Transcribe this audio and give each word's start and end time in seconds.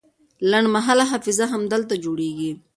لنډمهاله 0.49 1.03
حافظه 1.11 1.45
همدلته 1.53 1.95
جوړیږي. 2.03 2.51